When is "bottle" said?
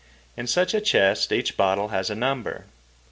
1.55-1.89